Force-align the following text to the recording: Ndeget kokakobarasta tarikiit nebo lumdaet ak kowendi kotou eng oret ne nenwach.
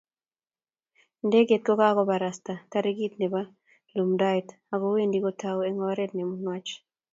Ndeget 1.25 1.61
kokakobarasta 1.67 2.53
tarikiit 2.71 3.13
nebo 3.17 3.39
lumdaet 3.97 4.47
ak 4.73 4.79
kowendi 4.81 5.17
kotou 5.25 5.59
eng 5.67 5.79
oret 5.91 6.11
ne 6.13 6.23
nenwach. 6.29 6.69